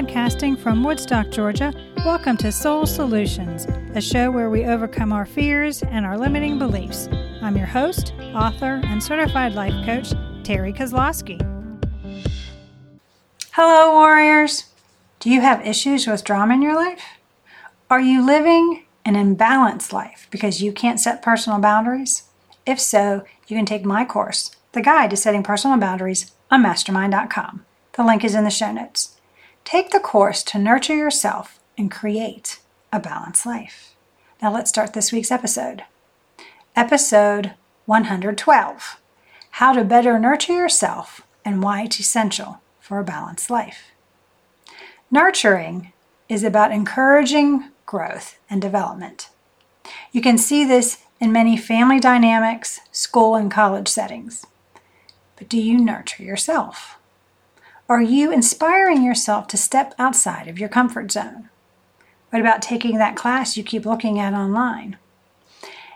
[0.00, 1.74] Podcasting from Woodstock, Georgia,
[2.06, 7.06] welcome to Soul Solutions, a show where we overcome our fears and our limiting beliefs.
[7.42, 11.38] I'm your host, author, and certified life coach, Terry Kozlowski.
[13.50, 14.70] Hello, warriors.
[15.18, 17.02] Do you have issues with drama in your life?
[17.90, 22.22] Are you living an imbalanced life because you can't set personal boundaries?
[22.64, 27.66] If so, you can take my course, The Guide to Setting Personal Boundaries, on mastermind.com.
[27.92, 29.19] The link is in the show notes.
[29.70, 32.58] Take the course to nurture yourself and create
[32.92, 33.94] a balanced life.
[34.42, 35.84] Now let's start this week's episode.
[36.74, 37.52] Episode
[37.86, 38.96] 112
[39.50, 43.92] How to Better Nurture Yourself and Why It's Essential for a Balanced Life.
[45.08, 45.92] Nurturing
[46.28, 49.28] is about encouraging growth and development.
[50.10, 54.44] You can see this in many family dynamics, school, and college settings.
[55.36, 56.96] But do you nurture yourself?
[57.90, 61.48] Are you inspiring yourself to step outside of your comfort zone?
[62.28, 64.96] What about taking that class you keep looking at online?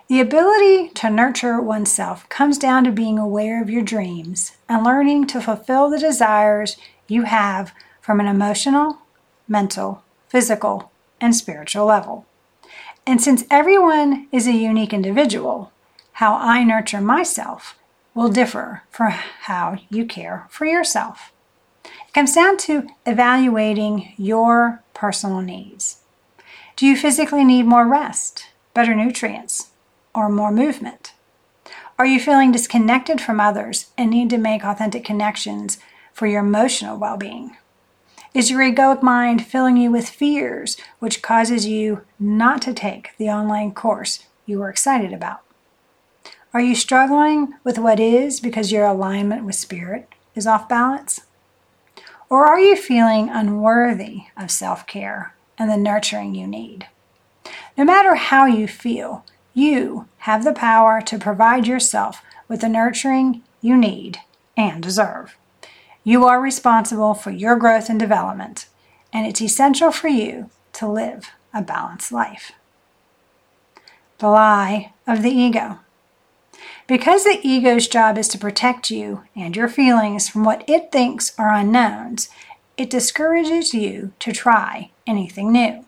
[0.09, 5.29] The ability to nurture oneself comes down to being aware of your dreams and learning
[5.29, 8.99] to fulfill the desires you have from an emotional,
[9.47, 12.27] mental, physical, and spiritual level.
[13.07, 15.71] And since everyone is a unique individual,
[16.15, 17.79] how I nurture myself
[18.17, 21.31] will differ from how you care for yourself
[22.15, 25.99] comes down to evaluating your personal needs.
[26.77, 29.71] Do you physically need more rest, better nutrients,
[30.15, 31.13] or more movement?
[31.99, 35.79] Are you feeling disconnected from others and need to make authentic connections
[36.13, 37.57] for your emotional well being?
[38.33, 43.29] Is your egoic mind filling you with fears, which causes you not to take the
[43.29, 45.41] online course you were excited about?
[46.53, 51.21] Are you struggling with what is because your alignment with spirit is off balance?
[52.31, 56.87] Or are you feeling unworthy of self care and the nurturing you need?
[57.77, 63.43] No matter how you feel, you have the power to provide yourself with the nurturing
[63.61, 64.19] you need
[64.57, 65.37] and deserve.
[66.03, 68.67] You are responsible for your growth and development,
[69.13, 72.53] and it's essential for you to live a balanced life.
[74.19, 75.79] The lie of the ego.
[76.87, 81.39] Because the ego's job is to protect you and your feelings from what it thinks
[81.39, 82.29] are unknowns,
[82.77, 85.87] it discourages you to try anything new.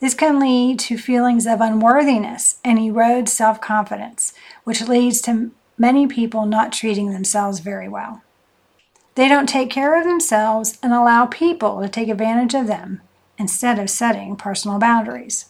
[0.00, 6.06] This can lead to feelings of unworthiness and erode self confidence, which leads to many
[6.06, 8.22] people not treating themselves very well.
[9.14, 13.00] They don't take care of themselves and allow people to take advantage of them
[13.38, 15.46] instead of setting personal boundaries.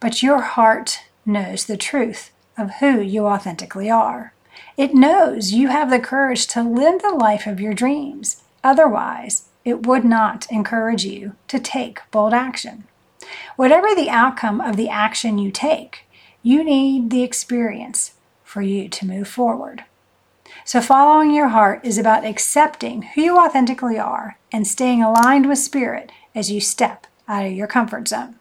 [0.00, 4.32] But your heart knows the truth of who you authentically are.
[4.76, 8.42] It knows you have the courage to live the life of your dreams.
[8.62, 12.84] Otherwise, it would not encourage you to take bold action.
[13.56, 16.04] Whatever the outcome of the action you take,
[16.42, 19.84] you need the experience for you to move forward.
[20.64, 25.58] So, following your heart is about accepting who you authentically are and staying aligned with
[25.58, 28.36] spirit as you step out of your comfort zone.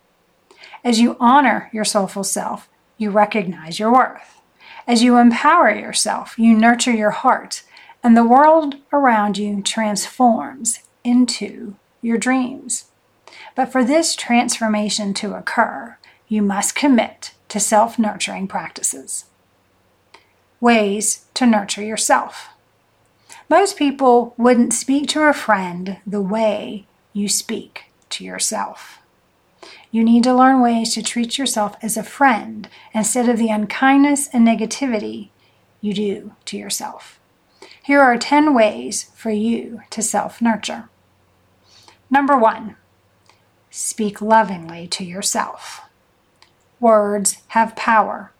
[0.84, 2.68] As you honor your soulful self,
[2.98, 4.42] you recognize your worth.
[4.88, 7.64] As you empower yourself, you nurture your heart,
[8.04, 12.86] and the world around you transforms into your dreams.
[13.56, 19.25] But for this transformation to occur, you must commit to self nurturing practices.
[20.60, 22.50] Ways to nurture yourself.
[23.50, 29.03] Most people wouldn't speak to a friend the way you speak to yourself.
[29.94, 34.28] You need to learn ways to treat yourself as a friend instead of the unkindness
[34.34, 35.30] and negativity
[35.81, 37.20] you do to yourself.
[37.84, 40.90] Here are 10 ways for you to self nurture.
[42.09, 42.76] Number one,
[43.70, 45.81] speak lovingly to yourself.
[46.80, 48.31] Words have power.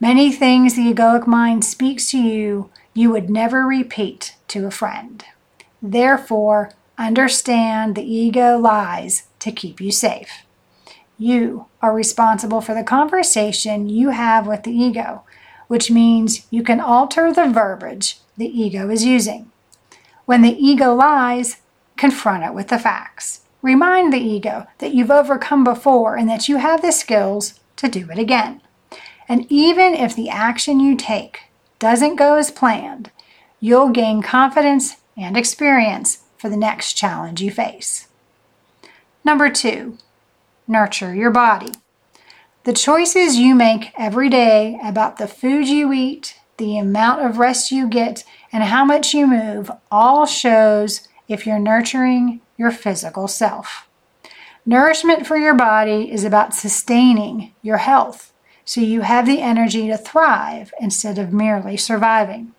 [0.00, 5.24] Many things the egoic mind speaks to you, you would never repeat to a friend.
[5.80, 10.44] Therefore, understand the ego lies to keep you safe.
[11.22, 15.22] You are responsible for the conversation you have with the ego,
[15.68, 19.52] which means you can alter the verbiage the ego is using.
[20.24, 21.58] When the ego lies,
[21.96, 23.42] confront it with the facts.
[23.62, 28.10] Remind the ego that you've overcome before and that you have the skills to do
[28.10, 28.60] it again.
[29.28, 31.42] And even if the action you take
[31.78, 33.12] doesn't go as planned,
[33.60, 38.08] you'll gain confidence and experience for the next challenge you face.
[39.24, 39.98] Number two,
[40.66, 41.72] nurture your body.
[42.64, 47.72] The choices you make every day about the food you eat, the amount of rest
[47.72, 53.88] you get, and how much you move all shows if you're nurturing your physical self.
[54.64, 58.32] Nourishment for your body is about sustaining your health
[58.64, 62.54] so you have the energy to thrive instead of merely surviving.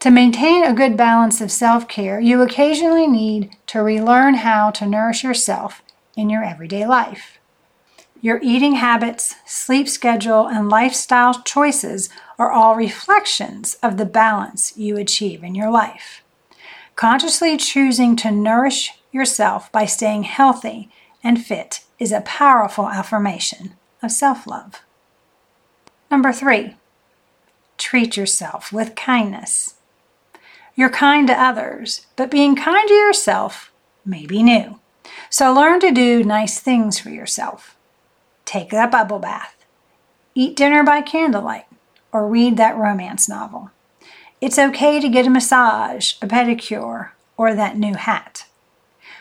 [0.00, 4.86] To maintain a good balance of self care, you occasionally need to relearn how to
[4.86, 5.82] nourish yourself
[6.18, 7.38] in your everyday life.
[8.20, 14.96] Your eating habits, sleep schedule, and lifestyle choices are all reflections of the balance you
[14.96, 16.24] achieve in your life.
[16.96, 20.90] Consciously choosing to nourish yourself by staying healthy
[21.22, 24.82] and fit is a powerful affirmation of self love.
[26.10, 26.74] Number three,
[27.76, 29.74] treat yourself with kindness.
[30.74, 33.70] You're kind to others, but being kind to yourself
[34.04, 34.80] may be new.
[35.30, 37.76] So learn to do nice things for yourself.
[38.44, 39.56] Take that bubble bath,
[40.34, 41.66] eat dinner by candlelight,
[42.12, 43.70] or read that romance novel.
[44.40, 48.46] It's okay to get a massage, a pedicure, or that new hat.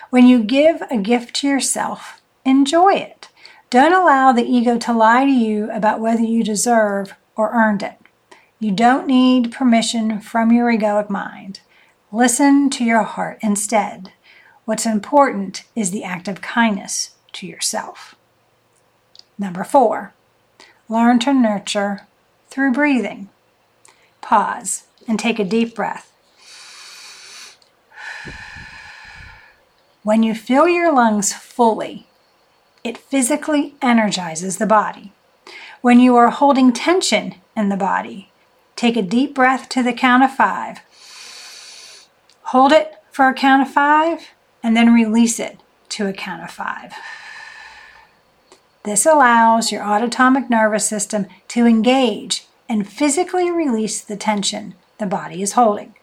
[0.09, 3.27] When you give a gift to yourself, enjoy it.
[3.69, 7.97] Don't allow the ego to lie to you about whether you deserve or earned it.
[8.59, 11.59] You don't need permission from your egoic mind.
[12.11, 14.13] Listen to your heart instead.
[14.67, 18.15] What's important is the act of kindness to yourself.
[19.39, 20.13] Number four,
[20.89, 22.01] learn to nurture
[22.49, 23.29] through breathing.
[24.19, 26.11] Pause and take a deep breath.
[30.03, 32.07] When you fill your lungs fully,
[32.83, 35.13] it physically energizes the body.
[35.79, 38.31] When you are holding tension in the body,
[38.75, 40.79] take a deep breath to the count of five.
[42.51, 44.31] Hold it for a count of five
[44.67, 46.91] and then release it to a count of five.
[48.83, 55.41] This allows your autonomic nervous system to engage and physically release the tension the body
[55.41, 55.95] is holding.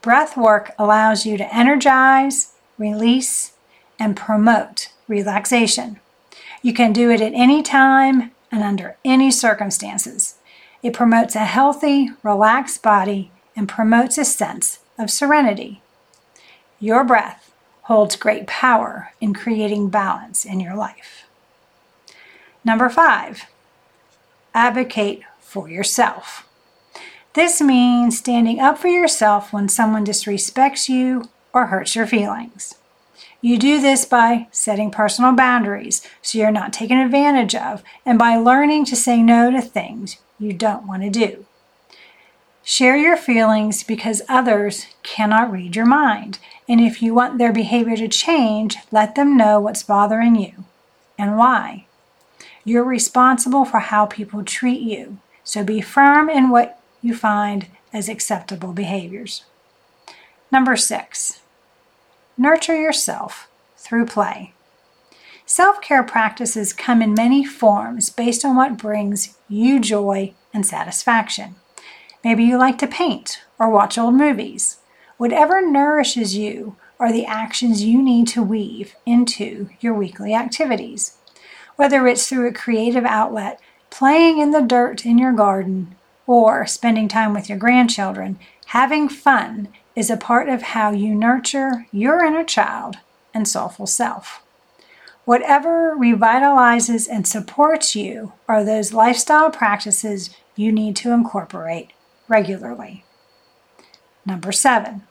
[0.00, 3.52] Breath work allows you to energize release,
[3.98, 6.00] and promote relaxation.
[6.62, 10.36] You can do it at any time and under any circumstances.
[10.82, 15.82] It promotes a healthy, relaxed body and promotes a sense of serenity.
[16.80, 17.51] Your breath
[17.82, 21.26] holds great power in creating balance in your life.
[22.64, 23.46] Number five,
[24.54, 26.48] advocate for yourself.
[27.34, 32.74] This means standing up for yourself when someone disrespects you or hurts your feelings.
[33.40, 38.36] You do this by setting personal boundaries so you're not taken advantage of and by
[38.36, 41.46] learning to say no to things you don't want to do.
[42.64, 46.38] Share your feelings because others cannot read your mind.
[46.68, 50.64] And if you want their behavior to change, let them know what's bothering you
[51.18, 51.86] and why.
[52.64, 58.08] You're responsible for how people treat you, so be firm in what you find as
[58.08, 59.44] acceptable behaviors.
[60.52, 61.40] Number six,
[62.38, 64.54] Nurture yourself through play.
[65.44, 71.56] Self care practices come in many forms based on what brings you joy and satisfaction.
[72.24, 74.78] Maybe you like to paint or watch old movies.
[75.16, 81.16] Whatever nourishes you are the actions you need to weave into your weekly activities.
[81.74, 83.58] Whether it's through a creative outlet,
[83.90, 89.68] playing in the dirt in your garden, or spending time with your grandchildren, having fun
[89.96, 92.98] is a part of how you nurture your inner child
[93.34, 94.42] and soulful self.
[95.24, 101.92] Whatever revitalizes and supports you are those lifestyle practices you need to incorporate
[102.28, 103.04] regularly.
[104.24, 105.02] Number seven,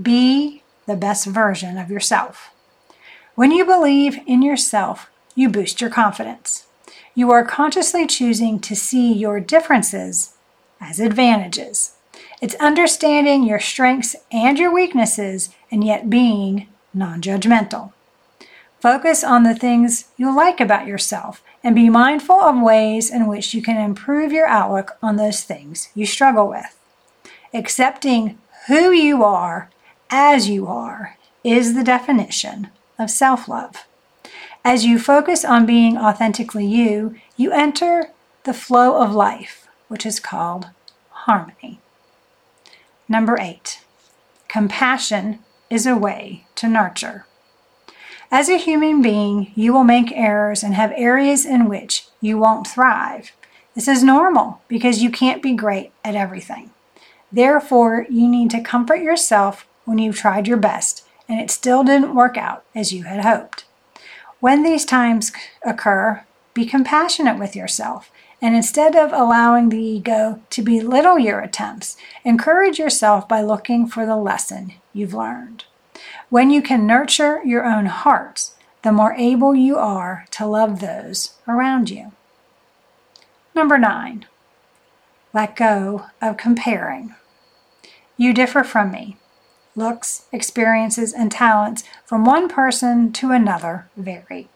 [0.00, 2.50] be the best version of yourself.
[3.34, 6.66] When you believe in yourself, you boost your confidence.
[7.14, 10.34] You are consciously choosing to see your differences
[10.80, 11.92] as advantages.
[12.40, 17.92] It's understanding your strengths and your weaknesses and yet being non judgmental.
[18.86, 23.52] Focus on the things you like about yourself and be mindful of ways in which
[23.52, 26.78] you can improve your outlook on those things you struggle with.
[27.52, 28.38] Accepting
[28.68, 29.70] who you are
[30.08, 33.88] as you are is the definition of self love.
[34.64, 38.10] As you focus on being authentically you, you enter
[38.44, 40.68] the flow of life, which is called
[41.10, 41.80] harmony.
[43.08, 43.82] Number eight,
[44.46, 45.40] compassion
[45.70, 47.26] is a way to nurture.
[48.30, 52.66] As a human being, you will make errors and have areas in which you won't
[52.66, 53.30] thrive.
[53.74, 56.70] This is normal because you can't be great at everything.
[57.30, 62.14] Therefore, you need to comfort yourself when you've tried your best and it still didn't
[62.14, 63.64] work out as you had hoped.
[64.40, 65.32] When these times
[65.64, 68.10] occur, be compassionate with yourself
[68.42, 74.04] and instead of allowing the ego to belittle your attempts, encourage yourself by looking for
[74.04, 75.64] the lesson you've learned.
[76.28, 78.50] When you can nurture your own heart,
[78.82, 82.12] the more able you are to love those around you.
[83.54, 84.26] Number nine,
[85.32, 87.14] let go of comparing.
[88.16, 89.16] You differ from me.
[89.74, 94.48] Looks, experiences, and talents from one person to another vary.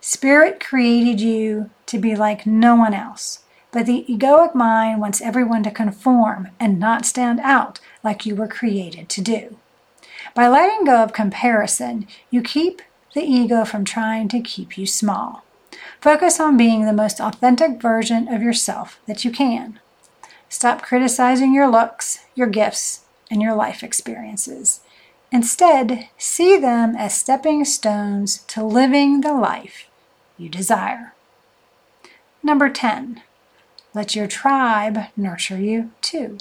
[0.00, 3.40] Spirit created you to be like no one else,
[3.72, 8.48] but the egoic mind wants everyone to conform and not stand out like you were
[8.48, 9.58] created to do.
[10.34, 12.82] By letting go of comparison, you keep
[13.14, 15.44] the ego from trying to keep you small.
[16.00, 19.80] Focus on being the most authentic version of yourself that you can.
[20.48, 24.80] Stop criticizing your looks, your gifts, and your life experiences.
[25.30, 29.88] Instead, see them as stepping stones to living the life
[30.38, 31.14] you desire.
[32.42, 33.22] Number 10,
[33.92, 36.38] let your tribe nurture you too.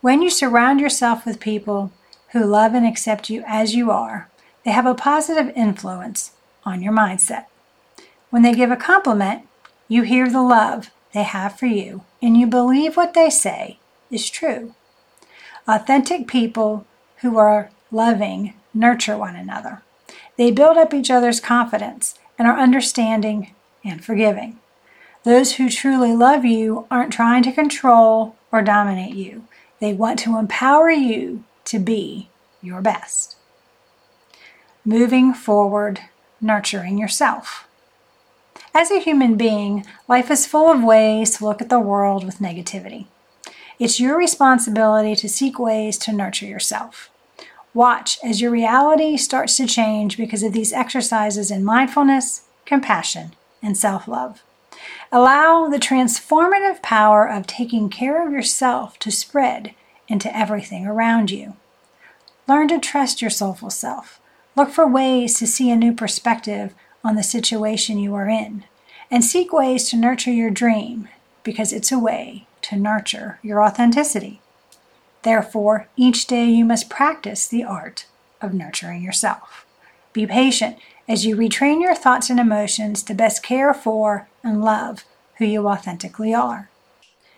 [0.00, 1.92] When you surround yourself with people
[2.34, 4.28] who love and accept you as you are,
[4.64, 6.32] they have a positive influence
[6.64, 7.46] on your mindset.
[8.30, 9.42] When they give a compliment,
[9.86, 13.78] you hear the love they have for you and you believe what they say
[14.10, 14.74] is true.
[15.68, 16.84] Authentic people
[17.18, 19.82] who are loving nurture one another.
[20.36, 24.58] They build up each other's confidence and are understanding and forgiving.
[25.22, 29.46] Those who truly love you aren't trying to control or dominate you.
[29.78, 32.28] They want to empower you to be
[32.62, 33.36] your best.
[34.84, 36.00] Moving forward,
[36.40, 37.66] nurturing yourself.
[38.74, 42.38] As a human being, life is full of ways to look at the world with
[42.38, 43.06] negativity.
[43.78, 47.10] It's your responsibility to seek ways to nurture yourself.
[47.72, 53.76] Watch as your reality starts to change because of these exercises in mindfulness, compassion, and
[53.76, 54.42] self love.
[55.10, 59.74] Allow the transformative power of taking care of yourself to spread
[60.14, 61.56] into everything around you.
[62.46, 64.20] Learn to trust your soulful self.
[64.54, 68.62] Look for ways to see a new perspective on the situation you are in,
[69.10, 71.08] and seek ways to nurture your dream
[71.42, 74.40] because it's a way to nurture your authenticity.
[75.22, 78.06] Therefore, each day you must practice the art
[78.40, 79.66] of nurturing yourself.
[80.12, 80.78] Be patient
[81.08, 85.04] as you retrain your thoughts and emotions to best care for and love
[85.38, 86.70] who you authentically are.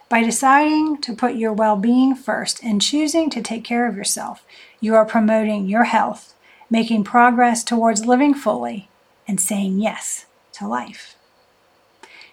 [0.09, 4.47] By deciding to put your well being first and choosing to take care of yourself,
[4.79, 6.35] you are promoting your health,
[6.71, 8.89] making progress towards living fully,
[9.27, 11.17] and saying yes to life.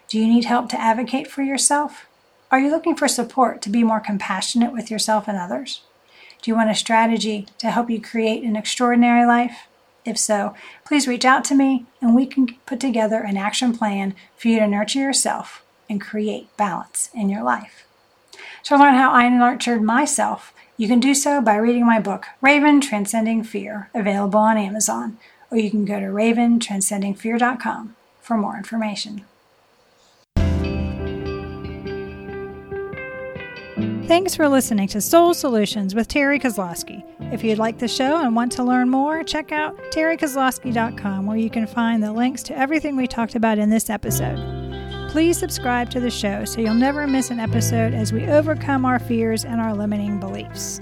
[0.08, 2.06] Do you need help to advocate for yourself?
[2.52, 5.82] Are you looking for support to be more compassionate with yourself and others?
[6.44, 9.68] Do you want a strategy to help you create an extraordinary life?
[10.06, 10.54] If so,
[10.86, 14.60] please reach out to me and we can put together an action plan for you
[14.60, 17.86] to nurture yourself and create balance in your life.
[18.66, 22.82] To learn how I nurtured myself, you can do so by reading my book, Raven
[22.82, 25.18] Transcending Fear, available on Amazon,
[25.52, 29.26] or you can go to raventranscendingfear.com for more information.
[34.08, 37.04] Thanks for listening to Soul Solutions with Terry Kozlowski.
[37.34, 41.50] If you'd like the show and want to learn more, check out terrykozlowski.com where you
[41.50, 44.63] can find the links to everything we talked about in this episode.
[45.14, 48.98] Please subscribe to the show so you'll never miss an episode as we overcome our
[48.98, 50.82] fears and our limiting beliefs.